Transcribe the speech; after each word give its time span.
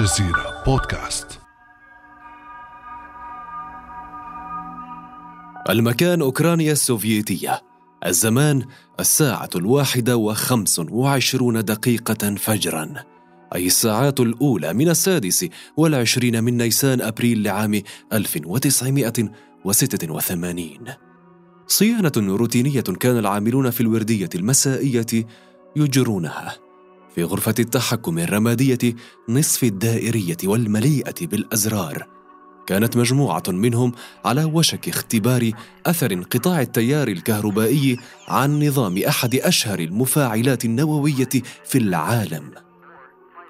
الجزيرة 0.00 0.62
بودكاست. 0.66 1.40
المكان 5.70 6.22
أوكرانيا 6.22 6.72
السوفيتية. 6.72 7.62
الزمان 8.06 8.64
الساعة 9.00 9.50
الواحدة 9.56 10.16
وخمس 10.16 10.78
وعشرون 10.78 11.64
دقيقة 11.64 12.34
فجرا. 12.34 12.94
أي 13.54 13.66
الساعات 13.66 14.20
الأولى 14.20 14.72
من 14.72 14.88
السادس 14.88 15.46
والعشرين 15.76 16.44
من 16.44 16.56
نيسان 16.56 17.00
أبريل 17.00 17.42
لعام 17.42 17.82
1986 18.12 20.78
صيانة 21.66 22.12
روتينية 22.16 22.80
كان 22.80 23.18
العاملون 23.18 23.70
في 23.70 23.80
الوردية 23.80 24.30
المسائية 24.34 25.26
يجرونها. 25.76 26.69
في 27.14 27.24
غرفة 27.24 27.54
التحكم 27.58 28.18
الرمادية 28.18 28.94
نصف 29.28 29.64
الدائرية 29.64 30.36
والمليئة 30.44 31.26
بالأزرار. 31.26 32.06
كانت 32.66 32.96
مجموعة 32.96 33.42
منهم 33.48 33.92
على 34.24 34.44
وشك 34.44 34.88
اختبار 34.88 35.50
أثر 35.86 36.12
انقطاع 36.12 36.60
التيار 36.60 37.08
الكهربائي 37.08 37.96
عن 38.28 38.62
نظام 38.62 38.98
أحد 38.98 39.34
أشهر 39.34 39.78
المفاعلات 39.78 40.64
النووية 40.64 41.28
في 41.64 41.78
العالم. 41.78 42.50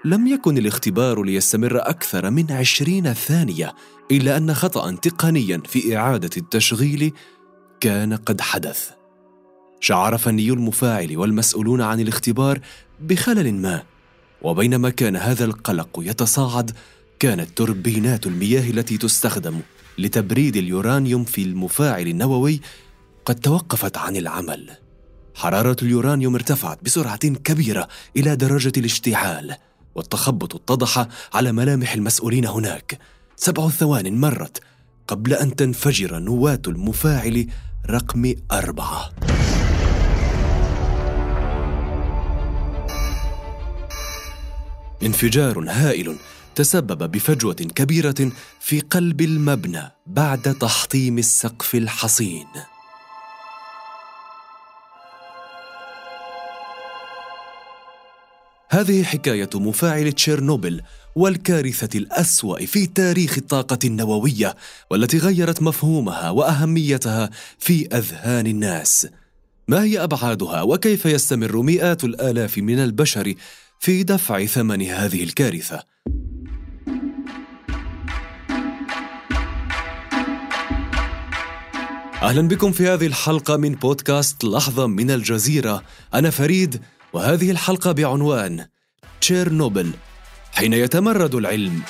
لم 0.05 0.27
يكن 0.27 0.59
الاختبار 0.59 1.23
ليستمر 1.23 1.79
أكثر 1.79 2.31
من 2.31 2.53
عشرين 2.53 3.13
ثانية 3.13 3.75
إلا 4.11 4.37
أن 4.37 4.55
خطأ 4.55 4.95
تقنيا 4.95 5.63
في 5.67 5.97
إعادة 5.97 6.31
التشغيل 6.37 7.13
كان 7.81 8.17
قد 8.17 8.41
حدث. 8.41 9.00
شعر 9.81 10.19
فني 10.19 10.51
المفاعل 10.51 11.17
والمسؤولون 11.17 11.81
عن 11.81 12.01
الاختبار 12.01 12.61
بخلل 13.01 13.55
ما. 13.55 13.83
وبينما 14.43 14.91
كان 14.91 15.17
هذا 15.17 15.45
القلق 15.45 15.89
يتصاعد 15.99 16.71
كانت 17.19 17.49
توربينات 17.57 18.27
المياه 18.27 18.71
التي 18.71 18.99
تستخدم 18.99 19.61
لتبريد 19.99 20.57
اليورانيوم 20.57 21.25
في 21.25 21.43
المفاعل 21.43 22.07
النووي 22.07 22.61
قد 23.25 23.35
توقفت 23.35 23.97
عن 23.97 24.17
العمل. 24.17 24.71
حرارة 25.35 25.77
اليورانيوم 25.83 26.35
ارتفعت 26.35 26.85
بسرعة 26.85 27.29
كبيرة 27.29 27.89
إلى 28.17 28.37
درجة 28.37 28.73
الاشتعال 28.77 29.57
والتخبط 29.95 30.55
اتضح 30.55 31.07
على 31.35 31.53
ملامح 31.53 31.93
المسؤولين 31.93 32.47
هناك. 32.47 32.99
سبع 33.37 33.69
ثوان 33.69 34.21
مرت 34.21 34.61
قبل 35.09 35.35
أن 35.35 35.57
تنفجر 35.57 36.19
نواة 36.19 36.63
المفاعل 36.67 37.47
رقم 37.91 38.35
أربعة. 38.53 39.11
انفجار 45.03 45.65
هائل 45.69 46.17
تسبب 46.55 47.11
بفجوة 47.11 47.55
كبيرة 47.55 48.33
في 48.61 48.81
قلب 48.81 49.21
المبنى 49.21 49.83
بعد 50.07 50.55
تحطيم 50.55 51.19
السقف 51.19 51.75
الحصين. 51.75 52.47
هذه 58.69 59.03
حكاية 59.03 59.51
مفاعل 59.55 60.13
تشيرنوبل 60.13 60.83
والكارثة 61.17 61.99
الأسوأ 61.99 62.67
في 62.67 62.87
تاريخ 62.87 63.39
الطاقة 63.39 63.79
النووية 63.85 64.57
والتي 64.91 65.19
غيرت 65.19 65.63
مفهومها 65.63 66.31
وأهميتها 66.31 67.31
في 67.59 67.87
أذهان 67.87 68.47
الناس. 68.47 69.09
ما 69.69 69.83
هي 69.83 70.03
أبعادها 70.03 70.63
وكيف 70.63 71.07
يستمر 71.07 71.63
مئات 71.63 72.05
الآلاف 72.05 72.59
من 72.59 72.79
البشر 72.79 73.35
في 73.83 74.03
دفع 74.03 74.45
ثمن 74.45 74.83
هذه 74.83 75.25
الكارثة. 75.25 75.85
أهلا 82.23 82.49
بكم 82.49 82.73
في 82.73 82.89
هذه 82.89 83.07
الحلقة 83.07 83.57
من 83.57 83.75
بودكاست 83.75 84.45
لحظة 84.45 84.87
من 84.87 85.11
الجزيرة. 85.11 85.83
أنا 86.15 86.31
فريد 86.31 86.83
وهذه 87.13 87.51
الحلقة 87.51 87.93
بعنوان 87.93 88.67
تشيرنوبل 89.21 89.91
حين 90.53 90.73
يتمرد 90.73 91.35
العلم. 91.35 91.83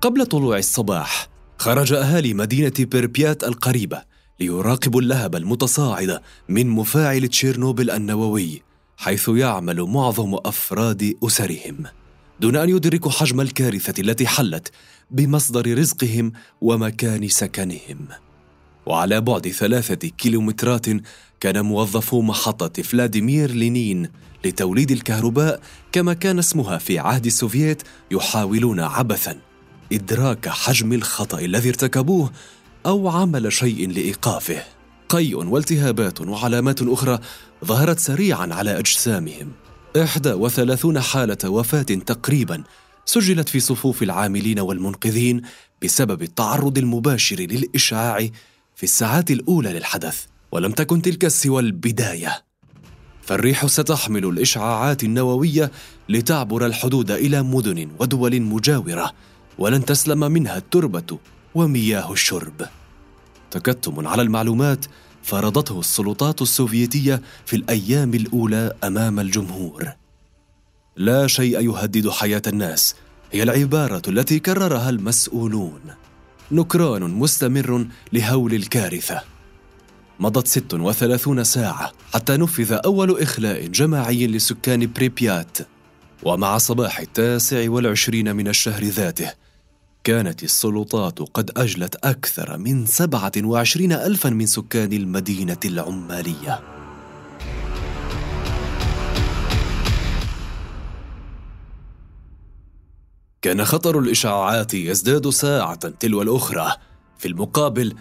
قبل 0.00 0.26
طلوع 0.26 0.58
الصباح 0.58 1.37
خرج 1.58 1.92
أهالي 1.92 2.34
مدينة 2.34 2.72
بيربيات 2.78 3.44
القريبة 3.44 4.02
ليراقبوا 4.40 5.00
اللهب 5.00 5.36
المتصاعد 5.36 6.20
من 6.48 6.68
مفاعل 6.68 7.28
تشيرنوبل 7.28 7.90
النووي 7.90 8.62
حيث 8.96 9.28
يعمل 9.28 9.82
معظم 9.82 10.34
أفراد 10.34 11.14
أسرهم. 11.24 11.84
دون 12.40 12.56
أن 12.56 12.68
يدركوا 12.68 13.10
حجم 13.10 13.40
الكارثة 13.40 14.00
التي 14.00 14.26
حلت 14.26 14.70
بمصدر 15.10 15.78
رزقهم 15.78 16.32
ومكان 16.60 17.28
سكنهم. 17.28 18.08
وعلى 18.86 19.20
بعد 19.20 19.48
ثلاثة 19.48 20.08
كيلومترات 20.08 20.86
كان 21.40 21.64
موظفو 21.64 22.22
محطة 22.22 22.82
فلاديمير 22.82 23.50
لينين 23.50 24.08
لتوليد 24.44 24.90
الكهرباء 24.90 25.60
كما 25.92 26.14
كان 26.14 26.38
اسمها 26.38 26.78
في 26.78 26.98
عهد 26.98 27.26
السوفييت 27.26 27.82
يحاولون 28.10 28.80
عبثا. 28.80 29.47
إدراك 29.92 30.48
حجم 30.48 30.92
الخطأ 30.92 31.38
الذي 31.38 31.68
ارتكبوه 31.68 32.30
أو 32.86 33.08
عمل 33.08 33.52
شيء 33.52 33.90
لإيقافه. 33.90 34.62
قيء 35.08 35.44
والتهابات 35.44 36.20
وعلامات 36.20 36.82
أخرى 36.82 37.18
ظهرت 37.64 37.98
سريعا 37.98 38.48
على 38.54 38.78
أجسامهم. 38.78 39.52
إحدى 39.96 40.32
وثلاثون 40.32 41.00
حالة 41.00 41.50
وفاة 41.50 41.82
تقريبا 41.82 42.64
سجلت 43.04 43.48
في 43.48 43.60
صفوف 43.60 44.02
العاملين 44.02 44.60
والمنقذين 44.60 45.42
بسبب 45.82 46.22
التعرض 46.22 46.78
المباشر 46.78 47.36
للإشعاع 47.36 48.28
في 48.76 48.82
الساعات 48.82 49.30
الأولى 49.30 49.72
للحدث 49.72 50.24
ولم 50.52 50.72
تكن 50.72 51.02
تلك 51.02 51.28
سوى 51.28 51.62
البداية. 51.62 52.44
فالريح 53.22 53.66
ستحمل 53.66 54.24
الإشعاعات 54.26 55.04
النووية 55.04 55.70
لتعبر 56.08 56.66
الحدود 56.66 57.10
إلى 57.10 57.42
مدن 57.42 57.88
ودول 57.98 58.42
مجاورة 58.42 59.12
ولن 59.58 59.84
تسلم 59.84 60.20
منها 60.32 60.56
التربة 60.56 61.18
ومياه 61.54 62.12
الشرب. 62.12 62.68
تكتم 63.50 64.06
على 64.06 64.22
المعلومات 64.22 64.86
فرضته 65.22 65.80
السلطات 65.80 66.42
السوفيتية 66.42 67.22
في 67.46 67.56
الأيام 67.56 68.14
الأولى 68.14 68.72
أمام 68.84 69.20
الجمهور. 69.20 69.92
لا 70.96 71.26
شيء 71.26 71.60
يهدد 71.60 72.08
حياة 72.08 72.42
الناس 72.46 72.94
هي 73.32 73.42
العبارة 73.42 74.02
التي 74.08 74.38
كررها 74.38 74.90
المسؤولون. 74.90 75.80
نكران 76.52 77.02
مستمر 77.02 77.86
لهول 78.12 78.54
الكارثة. 78.54 79.20
مضت 80.20 80.46
36 80.46 81.44
ساعة 81.44 81.92
حتى 82.14 82.36
نفذ 82.36 82.72
أول 82.84 83.22
إخلاء 83.22 83.66
جماعي 83.66 84.26
لسكان 84.26 84.92
بريبيات. 84.92 85.58
ومع 86.22 86.58
صباح 86.58 87.00
التاسع 87.00 87.70
والعشرين 87.70 88.36
من 88.36 88.48
الشهر 88.48 88.84
ذاته 88.84 89.32
كانت 90.08 90.42
السلطات 90.42 91.18
قد 91.18 91.50
أجلت 91.56 91.96
أكثر 91.96 92.58
من 92.58 92.86
سبعة 92.86 93.32
وعشرين 93.44 93.92
ألفا 93.92 94.30
من 94.30 94.46
سكان 94.46 94.92
المدينة 94.92 95.56
العمالية. 95.64 96.60
كان 103.42 103.64
خطر 103.64 103.98
الإشعاعات 103.98 104.74
يزداد 104.74 105.28
ساعة 105.28 105.88
تلو 105.88 106.22
الأخرى. 106.22 106.72
في 107.18 107.28
المقابل 107.28 107.94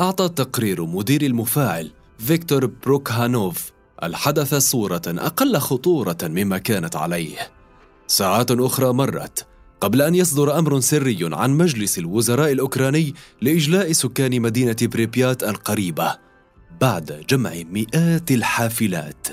أعطى 0.00 0.28
تقرير 0.28 0.84
مدير 0.84 1.22
المفاعل 1.22 1.90
فيكتور 2.18 2.66
بروكهانوف 2.66 3.72
الحدث 4.02 4.54
صورة 4.54 5.02
أقل 5.06 5.58
خطورة 5.58 6.18
مما 6.22 6.58
كانت 6.58 6.96
عليه. 6.96 7.38
ساعات 8.06 8.50
أخرى 8.50 8.92
مرت 8.92 9.51
قبل 9.82 10.02
أن 10.02 10.14
يصدر 10.14 10.58
أمر 10.58 10.80
سري 10.80 11.18
عن 11.22 11.50
مجلس 11.50 11.98
الوزراء 11.98 12.52
الأوكراني 12.52 13.14
لإجلاء 13.40 13.92
سكان 13.92 14.40
مدينة 14.40 14.76
بريبيات 14.82 15.42
القريبة 15.42 16.18
بعد 16.80 17.24
جمع 17.28 17.52
مئات 17.70 18.30
الحافلات. 18.30 19.26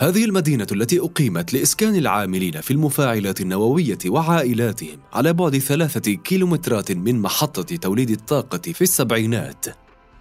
هذه 0.00 0.24
المدينة 0.24 0.66
التي 0.72 1.00
أقيمت 1.00 1.54
لإسكان 1.54 1.96
العاملين 1.96 2.60
في 2.60 2.70
المفاعلات 2.70 3.40
النووية 3.40 3.98
وعائلاتهم 4.06 4.98
على 5.12 5.32
بعد 5.32 5.58
ثلاثة 5.58 6.12
كيلومترات 6.12 6.92
من 6.92 7.20
محطة 7.20 7.76
توليد 7.76 8.10
الطاقة 8.10 8.72
في 8.72 8.82
السبعينات. 8.82 9.66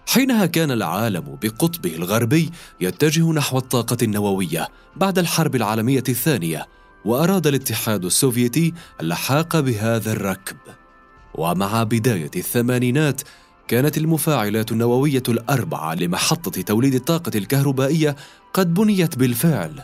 حينها 0.07 0.45
كان 0.45 0.71
العالم 0.71 1.37
بقطبه 1.41 1.95
الغربي 1.95 2.49
يتجه 2.81 3.31
نحو 3.31 3.57
الطاقة 3.57 3.97
النووية 4.03 4.67
بعد 4.95 5.19
الحرب 5.19 5.55
العالمية 5.55 6.03
الثانية 6.09 6.67
وأراد 7.05 7.47
الاتحاد 7.47 8.05
السوفيتي 8.05 8.73
اللحاق 9.01 9.59
بهذا 9.59 10.11
الركب. 10.11 10.57
ومع 11.35 11.83
بداية 11.83 12.31
الثمانينات 12.35 13.21
كانت 13.67 13.97
المفاعلات 13.97 14.71
النووية 14.71 15.23
الأربعة 15.29 15.93
لمحطة 15.93 16.61
توليد 16.61 16.95
الطاقة 16.95 17.31
الكهربائية 17.35 18.15
قد 18.53 18.73
بنيت 18.73 19.17
بالفعل. 19.17 19.81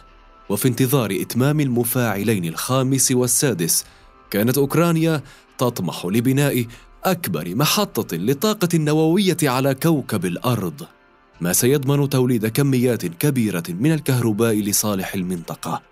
وفي 0.49 0.67
انتظار 0.67 1.17
إتمام 1.21 1.59
المفاعلين 1.59 2.45
الخامس 2.45 3.11
والسادس 3.11 3.85
كانت 4.31 4.57
أوكرانيا 4.57 5.21
تطمح 5.57 6.05
لبناء 6.05 6.65
أكبر 7.03 7.55
محطة 7.55 8.17
للطاقة 8.17 8.69
النووية 8.73 9.37
على 9.43 9.75
كوكب 9.75 10.25
الأرض. 10.25 10.85
ما 11.41 11.53
سيضمن 11.53 12.09
توليد 12.09 12.47
كميات 12.47 13.05
كبيرة 13.05 13.63
من 13.69 13.91
الكهرباء 13.91 14.55
لصالح 14.55 15.13
المنطقة. 15.13 15.88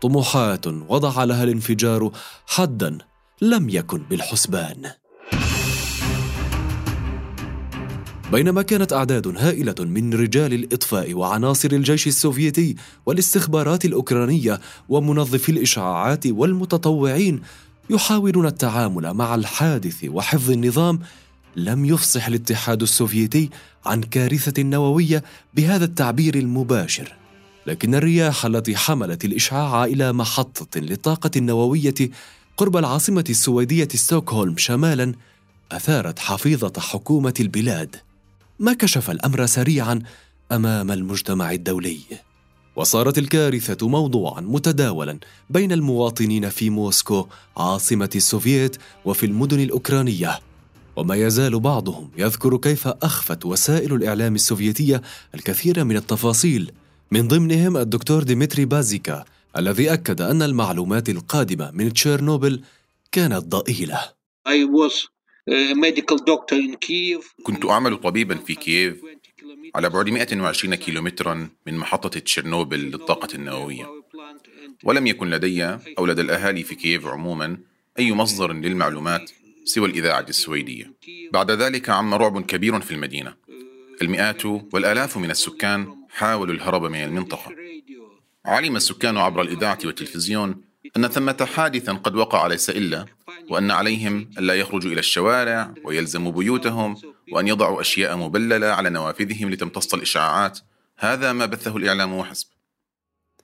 طموحات 0.00 0.66
وضع 0.66 1.24
لها 1.24 1.44
الانفجار 1.44 2.12
حدا 2.46 2.98
لم 3.42 3.68
يكن 3.68 4.02
بالحسبان. 4.10 4.90
بينما 8.32 8.62
كانت 8.62 8.92
أعداد 8.92 9.36
هائلة 9.36 9.74
من 9.78 10.14
رجال 10.14 10.52
الإطفاء 10.52 11.14
وعناصر 11.14 11.68
الجيش 11.72 12.06
السوفيتي 12.06 12.76
والاستخبارات 13.06 13.84
الأوكرانية 13.84 14.60
ومنظفي 14.88 15.48
الإشعاعات 15.48 16.26
والمتطوعين 16.26 17.40
يحاولون 17.90 18.46
التعامل 18.46 19.14
مع 19.14 19.34
الحادث 19.34 20.04
وحفظ 20.04 20.50
النظام 20.50 21.00
لم 21.56 21.84
يفصح 21.84 22.26
الاتحاد 22.26 22.82
السوفيتي 22.82 23.50
عن 23.86 24.00
كارثة 24.00 24.62
نووية 24.62 25.24
بهذا 25.54 25.84
التعبير 25.84 26.34
المباشر. 26.34 27.12
لكن 27.68 27.94
الرياح 27.94 28.46
التي 28.46 28.76
حملت 28.76 29.24
الإشعاع 29.24 29.84
إلى 29.84 30.12
محطة 30.12 30.80
للطاقة 30.80 31.30
النووية 31.36 31.94
قرب 32.56 32.76
العاصمة 32.76 33.24
السويدية 33.30 33.88
ستوكهولم 33.94 34.56
شمالا 34.56 35.14
أثارت 35.72 36.18
حفيظة 36.18 36.72
حكومة 36.78 37.34
البلاد. 37.40 37.96
ما 38.58 38.72
كشف 38.72 39.10
الأمر 39.10 39.46
سريعا 39.46 40.02
أمام 40.52 40.90
المجتمع 40.90 41.52
الدولي. 41.52 41.98
وصارت 42.76 43.18
الكارثة 43.18 43.88
موضوعا 43.88 44.40
متداولا 44.40 45.18
بين 45.50 45.72
المواطنين 45.72 46.48
في 46.48 46.70
موسكو 46.70 47.26
عاصمة 47.56 48.10
السوفييت 48.16 48.76
وفي 49.04 49.26
المدن 49.26 49.60
الأوكرانية. 49.60 50.40
وما 50.96 51.14
يزال 51.14 51.60
بعضهم 51.60 52.10
يذكر 52.18 52.56
كيف 52.56 52.88
أخفت 52.88 53.46
وسائل 53.46 53.94
الإعلام 53.94 54.34
السوفيتية 54.34 55.02
الكثير 55.34 55.84
من 55.84 55.96
التفاصيل 55.96 56.72
من 57.10 57.28
ضمنهم 57.28 57.76
الدكتور 57.76 58.22
ديمتري 58.22 58.64
بازيكا 58.64 59.24
الذي 59.56 59.92
أكد 59.92 60.20
أن 60.20 60.42
المعلومات 60.42 61.08
القادمة 61.08 61.70
من 61.70 61.92
تشيرنوبل 61.92 62.60
كانت 63.12 63.54
was 63.56 65.08
كنت 67.42 67.64
أعمل 67.64 67.96
طبيبا 67.96 68.34
في 68.34 68.54
كييف 68.54 68.96
على 69.74 69.90
بعد 69.90 70.08
120 70.08 70.74
كيلومترا 70.74 71.48
من 71.66 71.76
محطة 71.76 72.20
تشيرنوبل 72.20 72.78
للطاقة 72.78 73.28
النووية. 73.34 73.86
ولم 74.84 75.06
يكن 75.06 75.30
لدي 75.30 75.64
أو 75.98 76.06
لدى 76.06 76.20
الأهالي 76.20 76.62
في 76.62 76.74
كييف 76.74 77.06
عموما 77.06 77.58
أي 77.98 78.12
مصدر 78.12 78.52
للمعلومات 78.52 79.30
سوى 79.64 79.88
الإذاعة 79.88 80.26
السويدية. 80.28 80.92
بعد 81.32 81.50
ذلك 81.50 81.90
عم 81.90 82.14
رعب 82.14 82.44
كبير 82.44 82.80
في 82.80 82.90
المدينة. 82.90 83.34
المئات 84.02 84.44
والآلاف 84.44 85.16
من 85.18 85.30
السكان 85.30 85.97
حاولوا 86.18 86.54
الهرب 86.54 86.82
من 86.82 87.04
المنطقة. 87.04 87.52
علم 88.46 88.76
السكان 88.76 89.16
عبر 89.16 89.42
الإذاعة 89.42 89.78
والتلفزيون 89.84 90.60
أن 90.96 91.08
ثمة 91.08 91.48
حادثا 91.54 91.92
قد 91.92 92.16
وقع 92.16 92.46
ليس 92.46 92.70
إلا 92.70 93.06
وأن 93.50 93.70
عليهم 93.70 94.30
ألا 94.38 94.54
يخرجوا 94.54 94.92
إلى 94.92 95.00
الشوارع 95.00 95.74
ويلزموا 95.84 96.32
بيوتهم 96.32 96.96
وأن 97.32 97.48
يضعوا 97.48 97.80
أشياء 97.80 98.16
مبللة 98.16 98.66
على 98.66 98.90
نوافذهم 98.90 99.50
لتمتص 99.50 99.94
الإشعاعات. 99.94 100.58
هذا 100.98 101.32
ما 101.32 101.46
بثه 101.46 101.76
الإعلام 101.76 102.12
وحسب. 102.12 102.46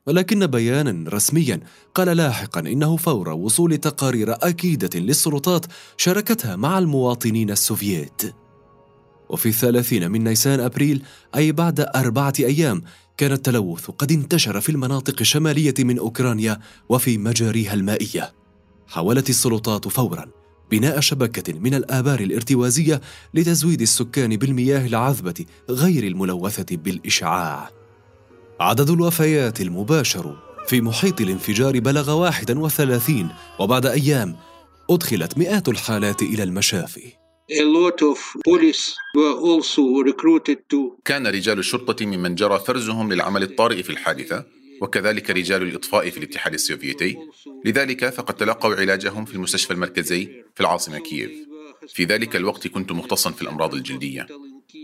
ولكن 0.06 0.46
بيانا 0.46 1.10
رسميا 1.10 1.60
قال 1.94 2.16
لاحقا 2.16 2.60
إنه 2.60 2.96
فور 2.96 3.28
وصول 3.28 3.76
تقارير 3.76 4.32
أكيدة 4.32 5.00
للسلطات 5.00 5.66
شاركتها 5.96 6.56
مع 6.56 6.78
المواطنين 6.78 7.50
السوفييت. 7.50 8.43
وفي 9.28 9.48
الثلاثين 9.48 10.10
من 10.10 10.24
نيسان 10.24 10.60
أبريل 10.60 11.02
أي 11.36 11.52
بعد 11.52 11.80
أربعة 11.80 12.32
أيام 12.40 12.82
كان 13.16 13.32
التلوث 13.32 13.90
قد 13.90 14.12
انتشر 14.12 14.60
في 14.60 14.68
المناطق 14.68 15.16
الشمالية 15.20 15.74
من 15.78 15.98
أوكرانيا 15.98 16.60
وفي 16.88 17.18
مجاريها 17.18 17.74
المائية. 17.74 18.32
حاولت 18.86 19.30
السلطات 19.30 19.88
فورا 19.88 20.26
بناء 20.70 21.00
شبكة 21.00 21.52
من 21.52 21.74
الآبار 21.74 22.20
الارتوازية 22.20 23.00
لتزويد 23.34 23.80
السكان 23.80 24.36
بالمياه 24.36 24.86
العذبة 24.86 25.44
غير 25.70 26.04
الملوثة 26.06 26.76
بالإشعاع. 26.76 27.70
عدد 28.60 28.90
الوفيات 28.90 29.60
المباشر 29.60 30.36
في 30.66 30.80
محيط 30.80 31.20
الانفجار 31.20 31.80
بلغ 31.80 32.10
31 32.12 33.28
وبعد 33.60 33.86
أيام 33.86 34.36
أدخلت 34.90 35.38
مئات 35.38 35.68
الحالات 35.68 36.22
إلى 36.22 36.42
المشافي. 36.42 37.23
كان 41.04 41.26
رجال 41.26 41.58
الشرطة 41.58 42.06
ممن 42.06 42.34
جرى 42.34 42.60
فرزهم 42.66 43.12
للعمل 43.12 43.42
الطارئ 43.42 43.82
في 43.82 43.90
الحادثة 43.90 44.44
وكذلك 44.82 45.30
رجال 45.30 45.62
الإطفاء 45.62 46.10
في 46.10 46.18
الاتحاد 46.18 46.54
السوفيتي. 46.54 47.16
لذلك 47.64 48.08
فقد 48.08 48.34
تلقوا 48.34 48.74
علاجهم 48.74 49.24
في 49.24 49.34
المستشفى 49.34 49.70
المركزي 49.70 50.24
في 50.54 50.60
العاصمة 50.60 50.98
كييف. 50.98 51.30
في 51.88 52.04
ذلك 52.04 52.36
الوقت 52.36 52.68
كنت 52.68 52.92
مختصا 52.92 53.30
في 53.30 53.42
الأمراض 53.42 53.74
الجلدية. 53.74 54.26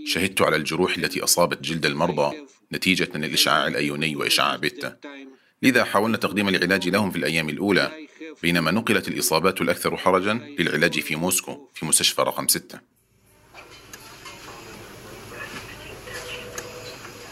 شهدت 0.06 0.42
على 0.42 0.56
الجروح 0.56 0.96
التي 0.96 1.24
أصابت 1.24 1.60
جلد 1.60 1.86
المرضى 1.86 2.36
نتيجة 2.72 3.08
من 3.14 3.24
الإشعاع 3.24 3.66
الأيوني 3.66 4.16
وإشعاع 4.16 4.56
بيتا. 4.56 4.96
لذا 5.62 5.84
حاولنا 5.84 6.16
تقديم 6.16 6.48
العلاج 6.48 6.88
لهم 6.88 7.10
في 7.10 7.16
الأيام 7.16 7.48
الأولى 7.48 8.09
بينما 8.42 8.70
نقلت 8.70 9.08
الإصابات 9.08 9.60
الأكثر 9.60 9.96
حرجا 9.96 10.34
للعلاج 10.58 11.00
في 11.00 11.16
موسكو 11.16 11.68
في 11.74 11.86
مستشفى 11.86 12.22
رقم 12.22 12.48
6 12.48 12.78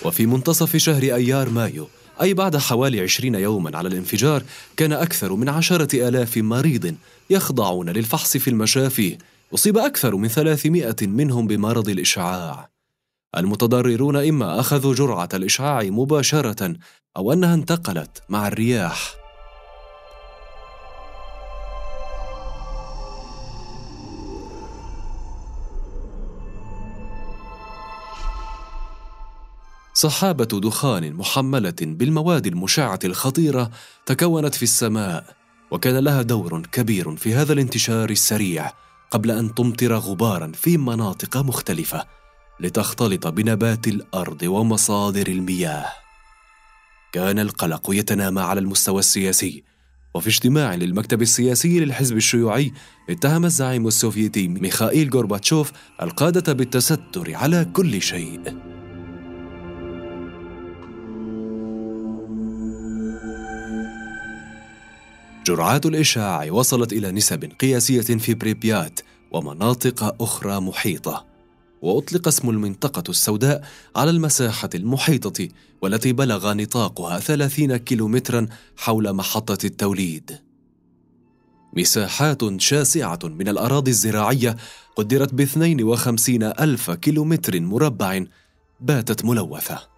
وفي 0.04 0.26
منتصف 0.26 0.76
شهر 0.76 1.02
أيار 1.02 1.50
مايو 1.50 1.88
أي 2.22 2.34
بعد 2.34 2.56
حوالي 2.56 3.00
عشرين 3.00 3.34
يوما 3.34 3.78
على 3.78 3.88
الانفجار 3.88 4.42
كان 4.76 4.92
أكثر 4.92 5.34
من 5.34 5.48
عشرة 5.48 6.08
آلاف 6.08 6.36
مريض 6.36 6.94
يخضعون 7.30 7.88
للفحص 7.90 8.36
في 8.36 8.50
المشافي 8.50 9.18
أصيب 9.54 9.78
أكثر 9.78 10.16
من 10.16 10.28
ثلاثمائة 10.28 10.96
منهم 11.02 11.46
بمرض 11.46 11.88
الإشعاع. 11.88 12.68
المتضررون 13.36 14.16
إما 14.16 14.60
أخذوا 14.60 14.94
جرعة 14.94 15.28
الإشعاع 15.34 15.82
مباشرة 15.82 16.76
أو 17.16 17.32
أنها 17.32 17.54
انتقلت 17.54 18.22
مع 18.28 18.48
الرياح. 18.48 19.14
سحابة 29.98 30.44
دخان 30.44 31.12
محملة 31.12 31.74
بالمواد 31.80 32.46
المشعة 32.46 32.98
الخطيرة 33.04 33.70
تكونت 34.06 34.54
في 34.54 34.62
السماء 34.62 35.36
وكان 35.70 35.96
لها 35.96 36.22
دور 36.22 36.62
كبير 36.72 37.16
في 37.16 37.34
هذا 37.34 37.52
الانتشار 37.52 38.10
السريع 38.10 38.72
قبل 39.10 39.30
أن 39.30 39.54
تمطر 39.54 39.94
غبارا 39.94 40.52
في 40.54 40.76
مناطق 40.76 41.36
مختلفة 41.36 42.04
لتختلط 42.60 43.26
بنبات 43.26 43.88
الأرض 43.88 44.42
ومصادر 44.42 45.26
المياه. 45.26 45.86
كان 47.12 47.38
القلق 47.38 47.90
يتنامى 47.90 48.40
على 48.40 48.60
المستوى 48.60 48.98
السياسي 48.98 49.64
وفي 50.14 50.28
اجتماع 50.28 50.74
للمكتب 50.74 51.22
السياسي 51.22 51.80
للحزب 51.80 52.16
الشيوعي 52.16 52.72
اتهم 53.10 53.44
الزعيم 53.44 53.86
السوفيتي 53.86 54.48
ميخائيل 54.48 55.10
غورباتشوف 55.10 55.72
القادة 56.02 56.52
بالتستر 56.52 57.34
على 57.34 57.64
كل 57.64 58.02
شيء. 58.02 58.40
جرعات 65.48 65.86
الإشعاع 65.86 66.52
وصلت 66.52 66.92
إلى 66.92 67.12
نسب 67.12 67.44
قياسية 67.44 68.00
في 68.00 68.34
بريبيات 68.34 69.00
ومناطق 69.32 70.22
أخرى 70.22 70.60
محيطة 70.60 71.26
وأطلق 71.82 72.28
اسم 72.28 72.50
المنطقة 72.50 73.10
السوداء 73.10 73.64
على 73.96 74.10
المساحة 74.10 74.70
المحيطة 74.74 75.48
والتي 75.82 76.12
بلغ 76.12 76.52
نطاقها 76.52 77.20
30 77.20 77.76
كيلومترا 77.76 78.46
حول 78.76 79.12
محطة 79.12 79.66
التوليد. 79.66 80.38
مساحات 81.76 82.60
شاسعة 82.60 83.18
من 83.24 83.48
الأراضي 83.48 83.90
الزراعية 83.90 84.56
قدرت 84.96 85.34
ب 85.34 85.40
52 85.40 86.42
ألف 86.42 86.90
كيلومتر 86.90 87.60
مربع 87.60 88.24
باتت 88.80 89.24
ملوثة. 89.24 89.97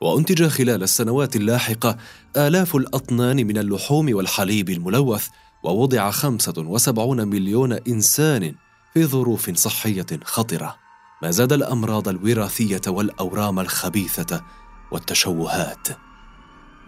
وأنتج 0.00 0.46
خلال 0.46 0.82
السنوات 0.82 1.36
اللاحقة 1.36 1.96
آلاف 2.36 2.76
الأطنان 2.76 3.36
من 3.36 3.58
اللحوم 3.58 4.14
والحليب 4.14 4.70
الملوث 4.70 5.28
ووضع 5.64 6.10
75 6.10 7.28
مليون 7.28 7.72
إنسان 7.72 8.54
في 8.94 9.04
ظروف 9.04 9.50
صحية 9.50 10.06
خطرة. 10.24 10.76
ما 11.22 11.30
زاد 11.30 11.52
الأمراض 11.52 12.08
الوراثية 12.08 12.80
والأورام 12.86 13.60
الخبيثة 13.60 14.42
والتشوهات. 14.90 15.88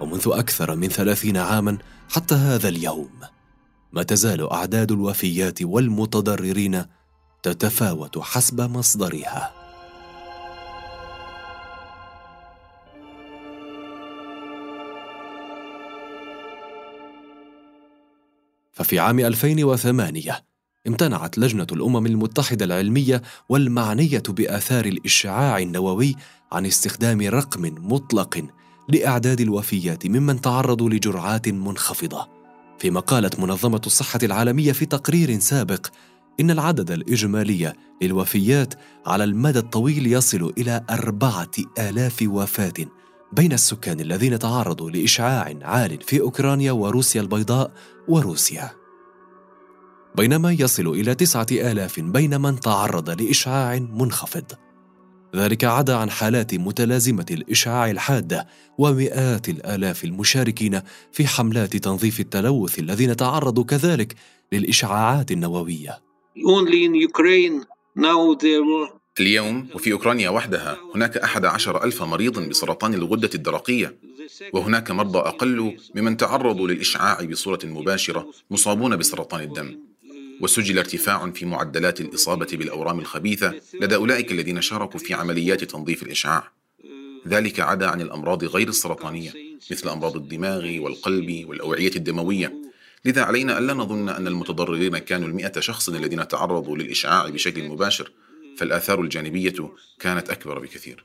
ومنذ 0.00 0.22
أكثر 0.26 0.76
من 0.76 0.88
ثلاثين 0.88 1.36
عاما 1.36 1.78
حتى 2.10 2.34
هذا 2.34 2.68
اليوم 2.68 3.10
ما 3.92 4.02
تزال 4.02 4.52
أعداد 4.52 4.92
الوفيات 4.92 5.62
والمتضررين 5.62 6.84
تتفاوت 7.42 8.18
حسب 8.18 8.60
مصدرها. 8.60 9.59
ففي 18.80 18.98
عام 18.98 19.20
2008 19.20 20.44
امتنعت 20.86 21.38
لجنة 21.38 21.66
الأمم 21.72 22.06
المتحدة 22.06 22.64
العلمية 22.64 23.22
والمعنية 23.48 24.22
بآثار 24.28 24.84
الإشعاع 24.84 25.58
النووي 25.58 26.14
عن 26.52 26.66
استخدام 26.66 27.20
رقم 27.20 27.62
مطلق 27.62 28.44
لإعداد 28.88 29.40
الوفيات 29.40 30.06
ممن 30.06 30.40
تعرضوا 30.40 30.90
لجرعات 30.90 31.48
منخفضة. 31.48 32.28
فيما 32.78 33.00
قالت 33.00 33.40
منظمة 33.40 33.80
الصحة 33.86 34.18
العالمية 34.22 34.72
في 34.72 34.86
تقرير 34.86 35.38
سابق 35.38 35.86
إن 36.40 36.50
العدد 36.50 36.90
الإجمالي 36.90 37.72
للوفيات 38.02 38.74
على 39.06 39.24
المدى 39.24 39.58
الطويل 39.58 40.12
يصل 40.12 40.52
إلى 40.58 40.84
أربعة 40.90 41.50
آلاف 41.78 42.24
وفاة 42.26 42.86
بين 43.32 43.52
السكان 43.52 44.00
الذين 44.00 44.38
تعرضوا 44.38 44.90
لإشعاع 44.90 45.54
عال 45.62 46.00
في 46.00 46.20
أوكرانيا 46.20 46.72
وروسيا 46.72 47.20
البيضاء 47.20 47.72
وروسيا 48.08 48.70
بينما 50.14 50.52
يصل 50.52 50.88
إلى 50.88 51.14
تسعة 51.14 51.46
آلاف 51.52 52.00
بين 52.00 52.40
من 52.40 52.60
تعرض 52.60 53.22
لإشعاع 53.22 53.78
منخفض 53.78 54.44
ذلك 55.36 55.64
عدا 55.64 55.96
عن 55.96 56.10
حالات 56.10 56.54
متلازمة 56.54 57.26
الإشعاع 57.30 57.90
الحادة 57.90 58.46
ومئات 58.78 59.48
الآلاف 59.48 60.04
المشاركين 60.04 60.80
في 61.12 61.26
حملات 61.26 61.76
تنظيف 61.76 62.20
التلوث 62.20 62.78
الذين 62.78 63.16
تعرضوا 63.16 63.64
كذلك 63.64 64.14
للإشعاعات 64.52 65.32
النووية. 65.32 65.98
اليوم 69.20 69.68
وفي 69.74 69.92
أوكرانيا 69.92 70.30
وحدها 70.30 70.78
هناك 70.94 71.16
أحد 71.16 71.44
عشر 71.44 71.84
ألف 71.84 72.02
مريض 72.02 72.48
بسرطان 72.48 72.94
الغدة 72.94 73.30
الدرقية 73.34 73.96
وهناك 74.52 74.90
مرضى 74.90 75.18
أقل 75.18 75.76
ممن 75.94 76.16
تعرضوا 76.16 76.68
للإشعاع 76.68 77.24
بصورة 77.24 77.58
مباشرة 77.64 78.30
مصابون 78.50 78.96
بسرطان 78.96 79.40
الدم. 79.40 79.78
وسجل 80.40 80.78
ارتفاع 80.78 81.30
في 81.30 81.46
معدلات 81.46 82.00
الإصابة 82.00 82.46
بالأورام 82.52 82.98
الخبيثة 82.98 83.54
لدى 83.80 83.94
أولئك 83.94 84.32
الذين 84.32 84.62
شاركوا 84.62 85.00
في 85.00 85.14
عمليات 85.14 85.64
تنظيف 85.64 86.02
الإشعاع. 86.02 86.52
ذلك 87.28 87.60
عدا 87.60 87.86
عن 87.86 88.00
الأمراض 88.00 88.44
غير 88.44 88.68
السرطانية 88.68 89.32
مثل 89.70 89.88
أمراض 89.88 90.16
الدماغ 90.16 90.78
والقلب 90.78 91.44
والأوعية 91.48 91.92
الدموية. 91.96 92.54
لذا 93.04 93.22
علينا 93.22 93.58
ألا 93.58 93.74
نظن 93.74 94.08
أن 94.08 94.26
المتضررين 94.26 94.98
كانوا 94.98 95.28
المئة 95.28 95.60
شخص 95.60 95.88
الذين 95.88 96.28
تعرضوا 96.28 96.76
للإشعاع 96.76 97.28
بشكل 97.28 97.68
مباشر. 97.68 98.10
فالآثار 98.58 99.00
الجانبية 99.00 99.54
كانت 99.98 100.30
أكبر 100.30 100.58
بكثير. 100.58 101.04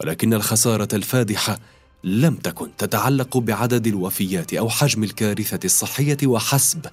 ولكن 0.00 0.34
الخسارة 0.34 0.88
الفادحة 0.92 1.58
لم 2.04 2.34
تكن 2.34 2.76
تتعلق 2.78 3.36
بعدد 3.36 3.86
الوفيات 3.86 4.54
أو 4.54 4.68
حجم 4.68 5.04
الكارثة 5.04 5.60
الصحية 5.64 6.16
وحسب 6.24 6.86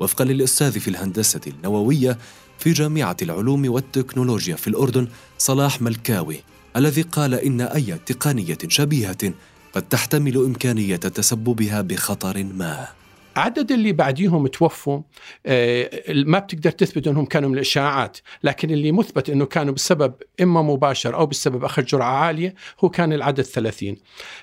وفقا 0.00 0.24
للأستاذ 0.24 0.80
في 0.80 0.88
الهندسة 0.88 1.40
النووية 1.46 2.18
في 2.58 2.72
جامعة 2.72 3.16
العلوم 3.22 3.70
والتكنولوجيا 3.70 4.56
في 4.56 4.66
الأردن 4.68 5.08
صلاح 5.38 5.82
ملكاوي 5.82 6.42
الذي 6.76 7.02
قال 7.02 7.34
إن 7.34 7.60
أي 7.60 7.98
تقنية 8.06 8.58
شبيهة 8.68 9.32
قد 9.72 9.82
تحتمل 9.88 10.36
إمكانية 10.36 10.96
تسببها 10.96 11.80
بخطر 11.80 12.44
ما. 12.44 12.99
عدد 13.36 13.72
اللي 13.72 13.92
بعديهم 13.92 14.46
توفوا 14.46 15.00
آه، 15.46 15.90
ما 16.08 16.38
بتقدر 16.38 16.70
تثبت 16.70 17.06
إنهم 17.06 17.24
كانوا 17.24 17.48
من 17.48 17.54
الإشاعات، 17.54 18.18
لكن 18.44 18.70
اللي 18.70 18.92
مثبت 18.92 19.30
إنه 19.30 19.46
كانوا 19.46 19.74
بسبب 19.74 20.14
إما 20.40 20.62
مباشر 20.62 21.14
أو 21.14 21.26
بسبب 21.26 21.64
أخذ 21.64 21.84
جرعة 21.84 22.12
عالية 22.12 22.54
هو 22.84 22.88
كان 22.88 23.12
العدد 23.12 23.42
30. 23.42 23.96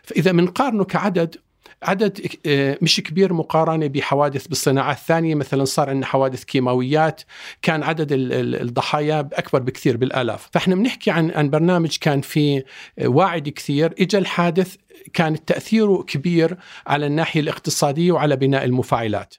فإذا 0.03 0.31
بنقارنه 0.31 0.83
كعدد 0.83 1.35
عدد 1.83 2.27
آه، 2.45 2.77
مش 2.81 3.01
كبير 3.01 3.33
مقارنة 3.33 3.87
بحوادث 3.87 4.47
بالصناعة. 4.47 4.91
الثانية 4.91 5.35
مثلا 5.35 5.65
صار 5.65 5.89
عندنا 5.89 6.05
حوادث 6.05 6.43
كيماويات 6.43 7.21
كان 7.61 7.83
عدد 7.83 8.07
الضحايا 8.11 9.19
أكبر 9.19 9.59
بكثير 9.59 9.97
بالآلاف. 9.97 10.49
فإحنا 10.51 10.75
بنحكي 10.75 11.11
عن 11.11 11.31
عن 11.31 11.49
برنامج 11.49 11.97
كان 12.01 12.21
فيه 12.21 12.65
واعد 13.05 13.49
كثير. 13.49 13.93
إجا 13.99 14.19
الحادث 14.19 14.75
كان 15.13 15.45
تأثيره 15.45 16.03
كبير 16.03 16.57
على 16.87 17.05
الناحية 17.05 17.39
الاقتصادية 17.39 18.11
وعلى 18.11 18.35
بناء 18.35 18.65
المفاعلات. 18.65 19.35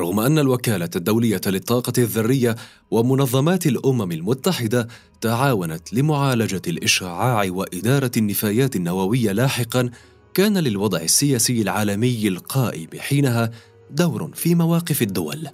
رغم 0.00 0.20
أن 0.20 0.38
الوكالة 0.38 0.90
الدولية 0.96 1.40
للطاقة 1.46 1.92
الذرية 1.98 2.56
ومنظمات 2.90 3.66
الأمم 3.66 4.12
المتحدة 4.12 4.88
تعاونت 5.20 5.92
لمعالجة 5.92 6.62
الإشعاع 6.68 7.44
وإدارة 7.48 8.10
النفايات 8.16 8.76
النووية 8.76 9.32
لاحقاً 9.32 9.90
كان 10.34 10.58
للوضع 10.58 10.98
السياسي 10.98 11.62
العالمي 11.62 12.28
القائم 12.28 12.88
حينها 12.98 13.50
دور 13.90 14.30
في 14.34 14.54
مواقف 14.54 15.02
الدول. 15.02 15.48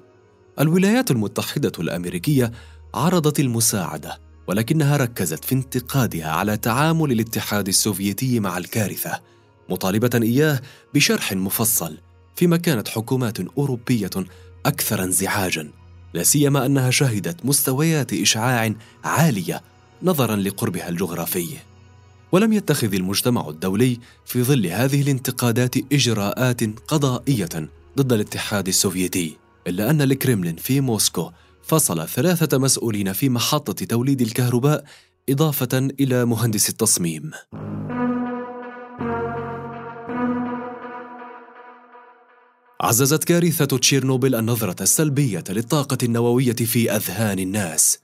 الولايات 0.60 1.10
المتحدة 1.10 1.72
الأمريكية 1.78 2.52
عرضت 2.94 3.40
المساعدة 3.40 4.18
ولكنها 4.46 4.96
ركزت 4.96 5.44
في 5.44 5.54
انتقادها 5.54 6.30
على 6.30 6.56
تعامل 6.56 7.12
الاتحاد 7.12 7.68
السوفيتي 7.68 8.40
مع 8.40 8.58
الكارثة 8.58 9.20
مطالبة 9.68 10.10
إياه 10.14 10.60
بشرح 10.94 11.32
مفصل 11.32 11.96
فيما 12.37 12.56
كانت 12.56 12.88
حكومات 12.88 13.40
أوروبية 13.40 14.10
أكثر 14.66 15.04
انزعاجا 15.04 15.70
لا 16.14 16.22
سيما 16.22 16.66
أنها 16.66 16.90
شهدت 16.90 17.46
مستويات 17.46 18.12
إشعاع 18.12 18.75
عالية 19.04 19.62
نظرا 20.02 20.37
لقربها 20.37 20.88
الجغرافي. 20.88 21.70
ولم 22.32 22.52
يتخذ 22.52 22.94
المجتمع 22.94 23.49
الدولي 23.49 23.99
في 24.25 24.42
ظل 24.42 24.66
هذه 24.66 25.02
الانتقادات 25.02 25.92
إجراءات 25.92 26.64
قضائية 26.88 27.68
ضد 27.99 28.12
الاتحاد 28.12 28.68
السوفيتي 28.68 29.37
إلا 29.66 29.90
أن 29.90 30.02
الكرملين 30.02 30.56
في 30.56 30.80
موسكو 30.80 31.30
فصل 31.62 32.08
ثلاثة 32.08 32.58
مسؤولين 32.58 33.12
في 33.12 33.28
محطة 33.28 33.84
توليد 33.87 34.20
الكهرباء 34.20 34.84
إضافة 35.28 35.88
إلى 36.00 36.25
مهندس 36.25 36.68
التصميم. 36.68 37.30
عززت 42.80 43.25
كارثة 43.25 43.78
تشيرنوبل 43.78 44.34
النظرة 44.34 44.82
السلبية 44.82 45.44
للطاقة 45.49 45.99
النووية 46.02 46.52
في 46.52 46.96
أذهان 46.96 47.38
الناس. 47.38 47.99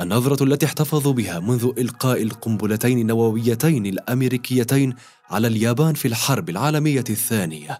النظرة 0.00 0.44
التي 0.44 0.66
احتفظوا 0.66 1.12
بها 1.12 1.40
منذ 1.40 1.72
إلقاء 1.78 2.22
القنبلتين 2.22 2.98
النوويتين 2.98 3.86
الأمريكيتين 3.86 4.94
على 5.30 5.46
اليابان 5.46 5.94
في 5.94 6.08
الحرب 6.08 6.50
العالمية 6.50 7.04
الثانية. 7.10 7.78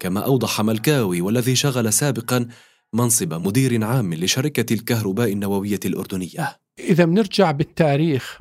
كما 0.00 0.20
أوضح 0.20 0.60
ملكاوي 0.60 1.20
والذي 1.20 1.56
شغل 1.56 1.92
سابقا 1.92 2.48
منصب 2.92 3.34
مدير 3.34 3.84
عام 3.84 4.14
لشركة 4.14 4.74
الكهرباء 4.74 5.32
النووية 5.32 5.80
الأردنية. 5.84 6.58
إذا 6.78 7.04
بنرجع 7.04 7.50
بالتاريخ 7.50 8.38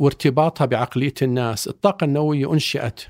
وارتباطها 0.00 0.64
بعقلية 0.64 1.14
الناس. 1.22 1.68
الطاقة 1.68 2.04
النووية 2.04 2.52
أنشئت. 2.52 3.00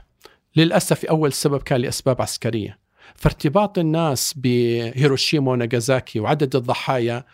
للأسف 0.57 1.05
أول 1.05 1.33
سبب 1.33 1.63
كان 1.63 1.81
لأسباب 1.81 2.23
عسكرية. 2.23 2.79
فارتباط 3.15 3.79
الناس 3.79 4.35
بهيروشيما 4.37 5.53
وناغازاكي 5.53 6.21
وعدد 6.21 6.57
الضحايا 6.57 7.25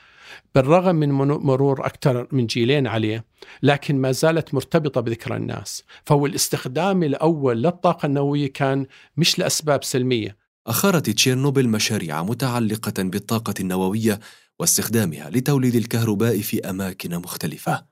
بالرغم 0.54 0.96
من 0.96 1.08
مرور 1.12 1.86
أكثر 1.86 2.28
من 2.32 2.46
جيلين 2.46 2.86
عليه 2.86 3.24
لكن 3.62 3.96
ما 3.96 4.12
زالت 4.12 4.54
مرتبطة 4.54 5.00
بذكرى 5.00 5.36
الناس. 5.36 5.84
فهو 6.06 6.26
الاستخدام 6.26 7.02
الأول 7.02 7.62
للطاقة 7.62 8.06
النووية 8.06 8.52
كان 8.52 8.86
مش 9.16 9.38
لأسباب 9.38 9.84
سلمية. 9.84 10.36
أخرت 10.66 11.10
تشيرنوبل 11.10 11.68
مشاريع 11.68 12.22
متعلقة 12.22 13.02
بالطاقة 13.02 13.54
النووية 13.60 14.20
واستخدامها 14.58 15.30
لتوليد 15.30 15.74
الكهرباء 15.74 16.40
في 16.40 16.70
أماكن 16.70 17.18
مختلفة. 17.18 17.84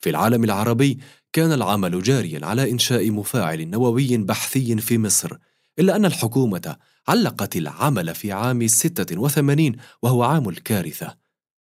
في 0.00 0.10
العالم 0.10 0.44
العربي 0.44 0.98
كان 1.32 1.52
العمل 1.52 2.02
جاريا 2.02 2.46
على 2.46 2.70
إنشاء 2.70 3.10
مفاعل 3.10 3.68
نووي 3.68 4.16
بحثي 4.16 4.76
في 4.76 4.98
مصر، 4.98 5.36
إلا 5.78 5.96
أن 5.96 6.04
الحكومة 6.04 6.76
علقت 7.08 7.56
العمل 7.56 8.14
في 8.14 8.32
عام 8.32 8.66
86 8.66 9.76
وهو 10.02 10.22
عام 10.22 10.48
الكارثة، 10.48 11.16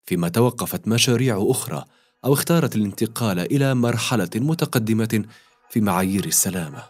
فيما 0.06 0.30
توقفت 0.30 0.88
مشاريع 0.88 1.46
أخرى 1.50 1.86
أو 2.26 2.34
اختارت 2.34 2.76
الانتقال 2.76 3.40
إلى 3.40 3.74
مرحلة 3.76 4.30
متقدمة 4.36 5.24
في 5.70 5.82
معايير 5.82 6.26
السلامة. 6.26 6.84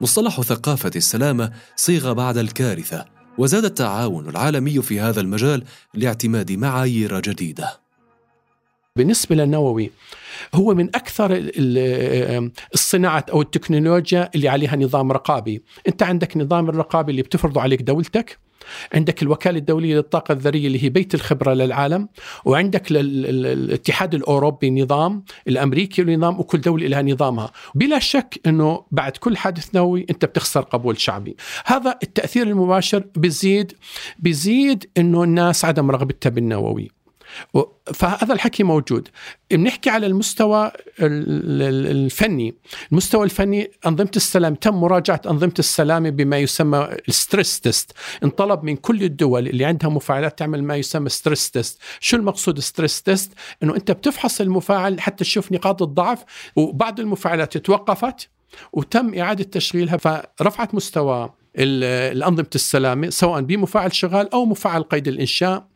مصطلح 0.00 0.40
ثقافة 0.40 0.90
السلامة 0.96 1.52
صيغ 1.76 2.12
بعد 2.12 2.36
الكارثة 2.36 3.04
وزاد 3.38 3.64
التعاون 3.64 4.28
العالمي 4.28 4.82
في 4.82 5.00
هذا 5.00 5.20
المجال 5.20 5.64
لاعتماد 5.94 6.52
معايير 6.52 7.20
جديدة 7.20 7.83
بالنسبة 8.98 9.36
للنووي 9.36 9.90
هو 10.54 10.74
من 10.74 10.88
أكثر 10.88 11.50
الصناعات 12.74 13.30
أو 13.30 13.42
التكنولوجيا 13.42 14.30
اللي 14.34 14.48
عليها 14.48 14.76
نظام 14.76 15.12
رقابي. 15.12 15.62
أنت 15.88 16.02
عندك 16.02 16.36
نظام 16.36 16.68
الرقابي 16.68 17.10
اللي 17.10 17.22
بتفرضه 17.22 17.60
عليك 17.60 17.82
دولتك 17.82 18.38
عندك 18.94 19.22
الوكالة 19.22 19.58
الدولية 19.58 19.94
للطاقة 19.94 20.32
الذرية 20.32 20.66
اللي 20.66 20.84
هي 20.84 20.88
بيت 20.88 21.14
الخبرة 21.14 21.54
للعالم 21.54 22.08
وعندك 22.44 22.82
الاتحاد 22.90 24.14
الأوروبي 24.14 24.70
نظام 24.70 25.24
الأمريكي 25.48 26.02
نظام 26.02 26.40
وكل 26.40 26.60
دولة 26.60 26.86
لها 26.86 27.02
نظامها. 27.02 27.50
بلا 27.74 27.98
شك 27.98 28.40
أنه 28.46 28.84
بعد 28.90 29.16
كل 29.16 29.36
حادث 29.36 29.74
نووي 29.74 30.06
أنت 30.10 30.24
بتخسر 30.24 30.60
قبول 30.60 31.00
شعبي. 31.00 31.36
هذا 31.66 31.98
التأثير 32.02 32.46
المباشر 32.46 33.04
بيزيد 33.16 33.72
بيزيد 34.18 34.86
أنه 34.98 35.22
الناس 35.22 35.64
عدم 35.64 35.90
رغبتها 35.90 36.30
بالنووي. 36.30 37.03
فهذا 37.94 38.32
الحكي 38.34 38.62
موجود. 38.62 39.08
بنحكي 39.50 39.90
على 39.90 40.06
المستوى 40.06 40.70
الفني 41.00 42.54
المستوى 42.92 43.24
الفني 43.24 43.70
أنظمة 43.86 44.10
السلام 44.16 44.54
تم 44.54 44.74
مراجعة 44.74 45.20
أنظمة 45.26 45.54
السلامة 45.58 46.10
بما 46.10 46.38
يسمى 46.38 46.88
ال 47.08 47.15
stress 47.15 47.60
test 47.60 47.92
انطلب 48.24 48.64
من 48.64 48.76
كل 48.76 49.02
الدول 49.02 49.48
اللي 49.48 49.64
عندها 49.64 49.90
مفاعلات 49.90 50.38
تعمل 50.38 50.64
ما 50.64 50.76
يسمى 50.76 51.08
stress 51.08 51.50
test 51.50 51.78
شو 52.00 52.16
المقصود 52.16 52.60
stress 52.60 53.02
test 53.02 53.32
إنه 53.62 53.76
أنت 53.76 53.90
بتفحص 53.90 54.40
المفاعل 54.40 55.00
حتى 55.00 55.24
تشوف 55.24 55.52
نقاط 55.52 55.82
الضعف 55.82 56.24
وبعض 56.56 57.00
المفاعلات 57.00 57.58
توقفت 57.58 58.28
وتم 58.72 59.14
إعادة 59.18 59.44
تشغيلها 59.44 59.96
فرفعت 59.96 60.74
مستوى 60.74 61.30
الأنظمة 61.56 62.50
السلامة 62.54 63.10
سواء 63.10 63.40
بمفاعل 63.40 63.94
شغال 63.94 64.32
أو 64.32 64.44
مفاعل 64.44 64.82
قيد 64.82 65.08
الإنشاء 65.08 65.68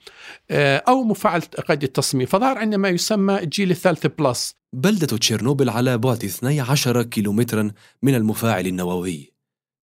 آه، 0.51 0.77
أو 0.89 1.05
مفاعل 1.05 1.41
قيد 1.41 1.83
التصميم. 1.83 2.27
فظهر 2.27 2.59
عندنا 2.59 2.77
ما 2.77 2.89
يسمى 2.89 3.39
الجيل 3.39 3.71
الثالث 3.71 4.07
plus. 4.07 4.55
بلدة 4.73 5.07
تشيرنوبل 5.07 5.71
على 5.71 5.99
بعد 5.99 6.25
12 6.25 7.03
كيلومترا 7.03 7.71
من 8.03 8.15
المفاعل 8.15 8.67
النووي. 8.67 9.33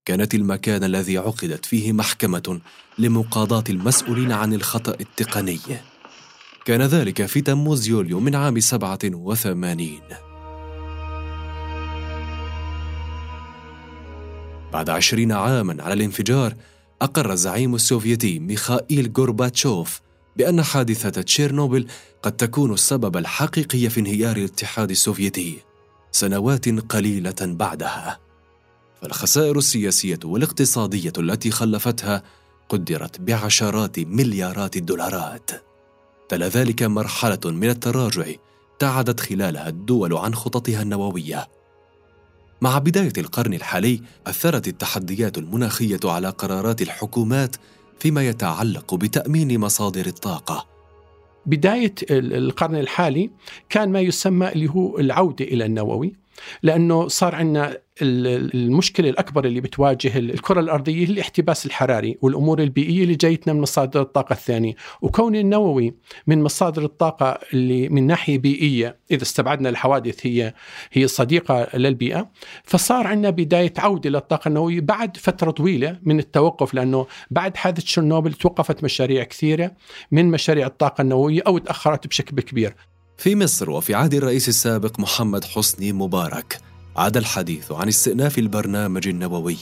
كانت 0.06 0.36
المكان 0.36 0.84
الذي 0.84 1.18
عقدت 1.18 1.66
فيه 1.66 1.94
محكمة 1.94 2.62
لمقاضاة 2.98 3.64
المسؤولين 3.70 4.32
عن 4.32 4.54
الخطأ 4.54 4.96
التقني. 5.02 5.60
كان 6.66 6.82
ذلك 6.82 7.26
في 7.26 7.42
تموز 7.42 7.88
يوليو 7.88 8.20
من 8.20 8.36
عام 8.36 8.60
87 8.60 10.35
بعد 14.76 14.90
عشرين 14.90 15.32
عاما 15.32 15.84
على 15.84 15.94
الانفجار 15.94 16.56
أقر 17.02 17.32
الزعيم 17.32 17.76
السوفيتي 17.76 18.40
ميخائيل 18.40 19.12
غورباتشوف 19.18 20.02
بأن 20.38 20.64
حادثة 20.64 21.22
تشيرنوبل 21.22 21.88
قد 22.22 22.32
تكون 22.32 22.74
السبب 22.74 23.18
الحقيقي 23.18 23.90
في 23.90 24.00
انهيار 24.00 24.38
الاتحاد 24.38 24.90
السوفيتي 24.90 25.58
سنوات 26.12 26.70
قليلة 26.70 27.36
بعدها. 27.42 28.20
فالخسائر 29.02 29.58
السياسية 29.58 30.20
والاقتصادية 30.24 31.14
التي 31.18 31.52
خلفتها 31.52 32.24
قدرت 32.70 33.22
بعشرات 33.22 34.00
مليارات 34.00 34.78
الدولارات. 34.78 35.52
تلا 36.30 36.48
ذلك 36.48 36.84
مرحلة 36.84 37.40
من 37.46 37.70
التراجع 37.70 38.26
ابتعدت 38.74 39.20
خلالها 39.20 39.70
الدول 39.70 40.14
عن 40.14 40.36
خططها 40.36 40.82
النووية. 40.82 41.48
مع 42.62 42.78
بداية 42.78 43.14
القرن 43.18 43.54
الحالي 43.54 44.02
أثرت 44.28 44.68
التحديات 44.68 45.38
المناخية 45.38 46.00
على 46.04 46.30
قرارات 46.30 46.82
الحكومات 46.82 47.56
فيما 48.00 48.28
يتعلق 48.28 48.96
بتأمين 48.96 49.60
مصادر 49.60 50.06
الطاقة. 50.06 50.66
بداية 51.46 51.96
القرن 52.12 52.76
الحالي 52.76 53.32
كان 53.70 53.92
ما 53.92 54.00
يسمى 54.00 54.50
اللي 54.50 54.70
هو 54.70 55.00
العودة 55.00 55.46
إلى 55.46 55.66
النووي 55.66 56.14
لأنه 56.64 57.08
صار 57.08 57.36
عندنا 57.36 57.78
المشكلة 58.02 59.10
الأكبر 59.10 59.46
اللي 59.46 59.62
بتواجه 59.62 60.18
الكرة 60.18 60.60
الأرضية 60.60 61.08
هي 61.08 61.12
الاحتباس 61.12 61.66
الحراري 61.66 62.18
والأمور 62.22 62.60
البيئية 62.60 63.04
اللي 63.04 63.16
جايتنا 63.16 63.54
من 63.54 63.62
مصادر 63.62 64.02
الطاقة 64.02 64.34
الثانية، 64.34 64.74
وكون 65.02 65.36
النووي 65.36 65.96
من 66.28 66.44
مصادر 66.44 66.84
الطاقة 66.84 67.40
اللي 67.54 67.90
من 67.90 68.08
ناحية 68.08 68.38
بيئية 68.38 69.00
إذا 69.12 69.24
استبعدنا 69.24 69.70
الحوادث 69.70 70.26
هي 70.28 70.54
هي 70.92 71.08
صديقة 71.08 71.68
للبيئة، 71.78 72.32
فصار 72.64 73.08
عندنا 73.08 73.30
بداية 73.30 73.74
عودة 73.78 74.10
للطاقة 74.10 74.48
النووية 74.48 74.82
بعد 74.82 75.18
فترة 75.18 75.52
طويلة 75.52 76.00
من 76.04 76.20
التوقف 76.20 76.74
لأنه 76.74 77.08
بعد 77.32 77.58
حادث 77.58 77.84
تشيرنوبل 77.84 78.34
توقفت 78.34 78.84
مشاريع 78.84 79.24
كثيرة 79.24 79.72
من 80.12 80.26
مشاريع 80.26 80.68
الطاقة 80.68 81.02
النووية 81.02 81.42
أو 81.48 81.58
تأخرت 81.58 82.08
بشكل 82.08 82.42
كبير. 82.42 82.76
في 83.18 83.36
مصر 83.36 83.70
وفي 83.70 83.94
عهد 83.94 84.14
الرئيس 84.14 84.50
السابق 84.50 85.00
محمد 85.00 85.44
حسني 85.44 85.94
مبارك 85.94 86.60
عاد 86.96 87.18
الحديث 87.18 87.72
عن 87.72 87.88
استئناف 87.88 88.38
البرنامج 88.38 89.08
النووي 89.08 89.58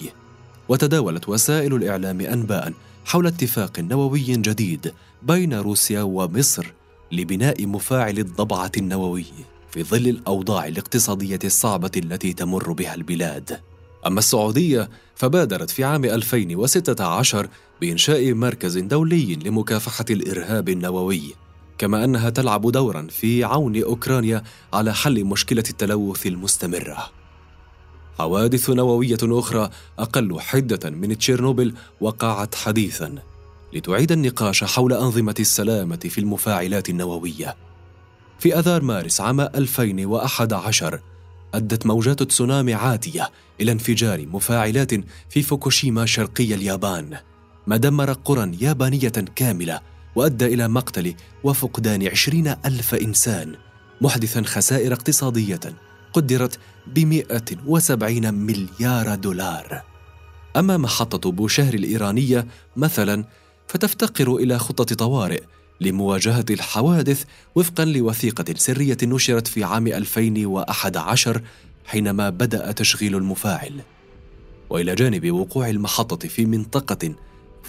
وتداولت 0.69 1.29
وسائل 1.29 1.73
الإعلام 1.75 2.21
انباء 2.21 2.73
حول 3.05 3.27
اتفاق 3.27 3.79
نووي 3.79 4.23
جديد 4.23 4.93
بين 5.23 5.53
روسيا 5.53 6.01
ومصر 6.01 6.73
لبناء 7.11 7.65
مفاعل 7.65 8.19
الضبعة 8.19 8.71
النووي 8.77 9.25
في 9.71 9.83
ظل 9.83 10.07
الأوضاع 10.07 10.67
الاقتصادية 10.67 11.39
الصعبة 11.43 11.91
التي 11.97 12.33
تمر 12.33 12.71
بها 12.71 12.93
البلاد. 12.93 13.59
أما 14.07 14.19
السعودية 14.19 14.89
فبادرت 15.15 15.69
في 15.69 15.83
عام 15.83 16.05
2016 16.05 17.47
بإنشاء 17.81 18.33
مركز 18.33 18.77
دولي 18.77 19.35
لمكافحة 19.35 20.05
الإرهاب 20.09 20.69
النووي 20.69 21.35
كما 21.77 22.03
أنها 22.03 22.29
تلعب 22.29 22.71
دورا 22.71 23.07
في 23.09 23.43
عون 23.43 23.83
أوكرانيا 23.83 24.43
على 24.73 24.93
حل 24.93 25.25
مشكلة 25.25 25.63
التلوث 25.69 26.27
المستمرة 26.27 26.97
حوادث 28.19 28.69
نووية 28.69 29.17
أخرى 29.23 29.69
أقل 29.99 30.39
حدة 30.39 30.89
من 30.89 31.17
تشيرنوبل 31.17 31.73
وقعت 32.01 32.55
حديثا 32.55 33.15
لتعيد 33.73 34.11
النقاش 34.11 34.63
حول 34.63 34.93
أنظمة 34.93 35.35
السلامة 35.39 35.95
في 35.95 36.17
المفاعلات 36.17 36.89
النووية. 36.89 37.55
في 38.39 38.59
أذار 38.59 38.81
مارس 38.81 39.21
عام 39.21 39.41
2011 39.41 40.99
أدت 41.53 41.85
موجات 41.85 42.23
تسونامي 42.23 42.73
عاتية 42.73 43.29
إلى 43.61 43.71
انفجار 43.71 44.25
مفاعلات 44.27 44.91
في 45.29 45.41
فوكوشيما 45.41 46.05
شرقي 46.05 46.53
اليابان 46.53 47.17
ما 47.67 47.77
دمر 47.77 48.13
قرى 48.13 48.51
يابانية 48.61 49.09
كاملة 49.35 49.79
وأدى 50.15 50.45
إلى 50.45 50.67
مقتل 50.67 51.13
وفقدان 51.43 52.07
عشرين 52.07 52.55
ألف 52.65 52.95
إنسان 52.95 53.55
محدثا 54.01 54.41
خسائر 54.41 54.93
اقتصادية 54.93 55.59
قدرت 56.13 56.59
ب 56.87 56.99
170 56.99 58.33
مليار 58.33 59.15
دولار. 59.15 59.83
أما 60.57 60.77
محطة 60.77 61.31
بوشهر 61.31 61.73
الإيرانية 61.73 62.47
مثلا 62.75 63.25
فتفتقر 63.67 64.35
إلى 64.35 64.59
خطة 64.59 64.95
طوارئ 64.95 65.43
لمواجهة 65.81 66.45
الحوادث 66.49 67.23
وفقا 67.55 67.85
لوثيقة 67.85 68.53
سرية 68.57 68.97
نشرت 69.03 69.47
في 69.47 69.63
عام 69.63 69.87
2011 69.87 71.41
حينما 71.85 72.29
بدأ 72.29 72.71
تشغيل 72.71 73.15
المفاعل. 73.15 73.81
وإلى 74.69 74.95
جانب 74.95 75.31
وقوع 75.31 75.69
المحطة 75.69 76.27
في 76.27 76.45
منطقة 76.45 77.15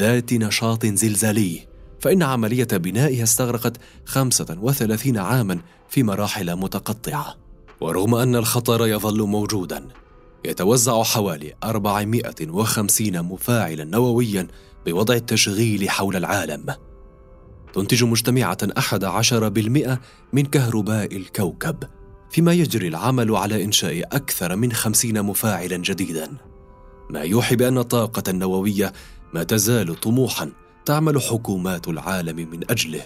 ذات 0.01 0.33
نشاط 0.33 0.87
زلزالي. 0.87 1.74
فإن 2.05 2.23
عملية 2.23 2.69
بنائها 2.73 3.23
استغرقت 3.23 3.77
35 4.05 5.19
عاما 5.19 5.61
في 5.89 6.03
مراحل 6.03 6.57
متقطعة. 6.57 7.37
ورغم 7.81 8.15
أن 8.15 8.37
الخطر 8.37 8.87
يظل 8.87 9.23
موجودا. 9.23 9.89
يتوزع 10.45 11.03
حوالي 11.03 11.55
450 11.65 13.23
مفاعلا 13.23 13.85
نوويا 13.85 14.47
بوضع 14.87 15.15
التشغيل 15.15 15.91
حول 15.91 16.17
العالم. 16.17 16.67
تنتج 17.75 18.05
مجتمعة 18.05 18.59
11% 18.79 20.01
من 20.33 20.47
كهرباء 20.47 21.17
الكوكب 21.17 21.77
فيما 22.31 22.53
يجري 22.53 22.89
العمل 22.89 23.37
على 23.37 23.65
إنشاء 23.65 24.01
أكثر 24.13 24.57
من 24.57 24.73
خمسين 24.73 25.23
مفاعلا 25.23 25.77
جديدا. 25.77 26.29
ما 27.11 27.21
يوحي 27.21 27.57
بأن 27.57 27.79
الطاقة 27.79 28.23
النووية 28.29 28.93
ما 29.35 29.43
تزال 29.43 30.01
طموحا 30.01 30.64
تعمل 30.87 31.23
حكومات 31.23 31.89
العالم 31.89 32.37
من 32.37 32.71
أجله. 32.71 33.03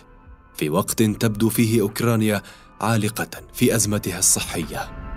في 0.54 0.70
وقت 0.70 1.02
تبدو 1.02 1.48
فيه 1.48 1.80
أوكرانيا 1.80 2.42
عالقة 2.80 3.30
في 3.52 3.74
أزمتها 3.74 4.18
الصحية. 4.18 5.08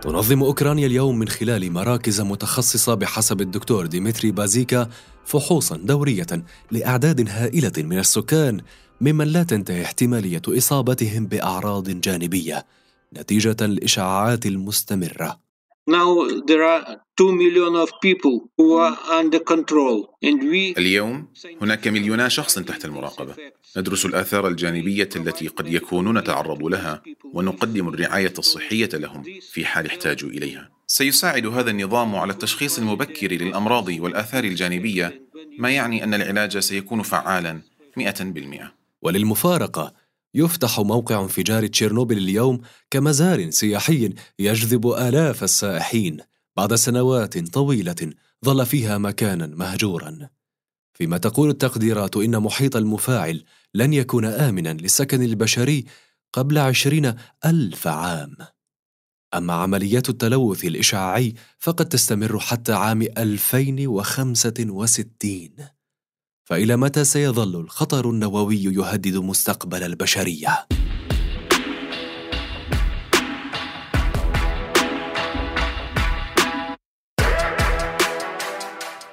تنظم 0.00 0.42
أوكرانيا 0.42 0.86
اليوم 0.86 1.18
من 1.18 1.28
خلال 1.28 1.72
مراكز 1.72 2.20
متخصصة 2.20 2.94
بحسب 2.94 3.40
الدكتور 3.40 3.86
ديمتري 3.86 4.30
بازيكا 4.30 4.88
فحوصا 5.24 5.76
دورية 5.76 6.26
لأعداد 6.70 7.28
هائلة 7.28 7.72
من 7.78 7.98
السكان 7.98 8.60
ممن 9.00 9.26
لا 9.26 9.42
تنتهي 9.42 9.84
احتمالية 9.84 10.42
إصابتهم 10.48 11.26
بأعراض 11.26 11.88
جانبية 11.90 12.66
نتيجة 13.16 13.56
الإشعاعات 13.60 14.46
المستمرة. 14.46 15.47
Now 15.88 16.28
there 16.44 16.64
are 16.64 17.00
2 17.16 17.32
million 17.32 17.74
of 17.74 17.88
people 18.02 18.50
who 18.58 18.76
are 18.76 18.96
under 19.10 19.38
control 19.38 19.96
and 20.22 20.42
we 20.42 20.74
اليوم 20.78 21.28
هناك 21.62 21.88
مليونا 21.88 22.28
شخص 22.28 22.58
تحت 22.58 22.84
المراقبة. 22.84 23.34
ندرس 23.76 24.06
الآثار 24.06 24.48
الجانبية 24.48 25.08
التي 25.16 25.48
قد 25.48 25.66
يكونون 25.66 26.24
تعرضوا 26.24 26.70
لها 26.70 27.02
ونقدم 27.34 27.88
الرعاية 27.88 28.34
الصحية 28.38 28.88
لهم 28.94 29.22
في 29.52 29.64
حال 29.64 29.86
احتاجوا 29.86 30.30
إليها. 30.30 30.70
سيساعد 30.86 31.46
هذا 31.46 31.70
النظام 31.70 32.16
على 32.16 32.32
التشخيص 32.32 32.78
المبكر 32.78 33.32
للأمراض 33.32 33.88
والآثار 33.88 34.44
الجانبية 34.44 35.22
ما 35.58 35.70
يعني 35.70 36.04
أن 36.04 36.14
العلاج 36.14 36.58
سيكون 36.58 37.02
فعالا 37.02 37.60
100% 37.98 38.02
وللمفارقة 39.02 39.92
يفتح 40.34 40.80
موقع 40.80 41.22
انفجار 41.22 41.66
تشيرنوبل 41.66 42.18
اليوم 42.18 42.60
كمزار 42.90 43.50
سياحي 43.50 44.14
يجذب 44.38 44.86
آلاف 44.86 45.44
السائحين 45.44 46.18
بعد 46.56 46.74
سنوات 46.74 47.38
طويلة 47.38 48.12
ظل 48.44 48.66
فيها 48.66 48.98
مكانا 48.98 49.46
مهجورا. 49.46 50.28
فيما 50.92 51.18
تقول 51.18 51.50
التقديرات 51.50 52.16
إن 52.16 52.38
محيط 52.38 52.76
المفاعل 52.76 53.44
لن 53.74 53.92
يكون 53.92 54.24
آمنا 54.24 54.72
للسكن 54.72 55.22
البشري 55.22 55.84
قبل 56.32 56.58
عشرين 56.58 57.14
ألف 57.44 57.86
عام. 57.86 58.36
أما 59.34 59.52
عمليات 59.52 60.08
التلوث 60.08 60.64
الإشعاعي 60.64 61.34
فقد 61.58 61.88
تستمر 61.88 62.38
حتى 62.38 62.72
عام 62.72 63.02
2065 63.02 65.77
فإلى 66.48 66.76
متى 66.76 67.04
سيظل 67.04 67.60
الخطر 67.60 68.10
النووي 68.10 68.64
يهدد 68.64 69.16
مستقبل 69.16 69.82
البشرية؟ 69.82 70.66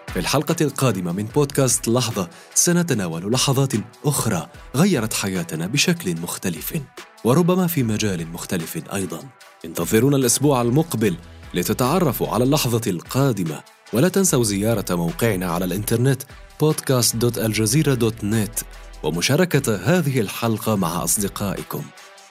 في 0.08 0.20
الحلقة 0.20 0.56
القادمة 0.62 1.12
من 1.12 1.24
بودكاست 1.24 1.88
لحظة 1.88 2.30
سنتناول 2.54 3.32
لحظات 3.32 3.74
أخرى 4.06 4.50
غيرت 4.76 5.14
حياتنا 5.14 5.68
بشكل 5.68 6.22
مختلف 6.22 6.82
وربما 7.24 7.68
في 7.68 7.84
مجال 7.84 8.28
مختلف 8.28 8.94
أيضا 8.94 9.20
انتظرونا 9.66 10.18
الأسبوع 10.18 10.62
المقبل 10.62 11.18
لتتعرفوا 11.54 12.28
على 12.28 12.44
اللحظة 12.44 12.92
القادمة 12.92 13.64
ولا 13.94 14.10
تنسوا 14.10 14.44
زيارة 14.44 14.96
موقعنا 14.96 15.46
على 15.46 15.66
الإنترنت 15.66 16.24
podcast.aljazeera.net 16.64 18.64
ومشاركة 19.04 19.76
هذه 19.76 20.20
الحلقة 20.20 20.76
مع 20.76 21.04
أصدقائكم. 21.04 21.82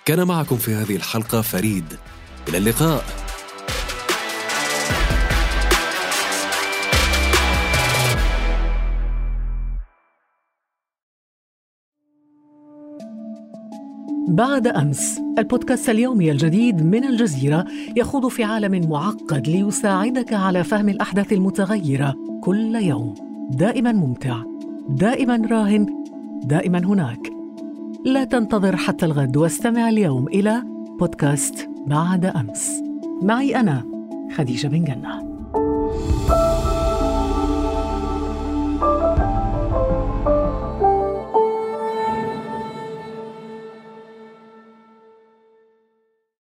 كان 0.05 0.27
معكم 0.27 0.57
في 0.57 0.75
هذه 0.75 0.97
الحلقة 0.97 1.41
فريد. 1.41 1.85
إلى 2.49 2.59
اللقاء. 2.59 3.05
بعد 14.29 14.67
أمس 14.67 15.21
البودكاست 15.39 15.89
اليومي 15.89 16.31
الجديد 16.31 16.83
من 16.83 17.05
الجزيرة 17.05 17.67
يخوض 17.97 18.29
في 18.29 18.45
عالم 18.45 18.91
معقد 18.91 19.49
ليساعدك 19.49 20.33
على 20.33 20.65
فهم 20.65 20.89
الأحداث 20.89 21.33
المتغيرة 21.33 22.15
كل 22.43 22.75
يوم. 22.75 23.34
دائما 23.51 23.93
ممتع 23.93 24.43
دائما 24.89 25.37
راهن 25.51 26.05
دائما 26.45 26.79
هناك. 26.79 27.33
لا 28.05 28.25
تنتظر 28.25 28.77
حتى 28.77 29.07
الغد 29.07 29.37
واستمع 29.37 29.89
اليوم 29.89 30.29
إلى 30.29 30.63
بودكاست 30.99 31.71
بعد 31.87 32.25
أمس. 32.25 32.83
معي 33.23 33.61
أنا 33.61 33.85
خديجة 34.37 34.69
بن 34.69 34.85
جنة. 34.85 35.34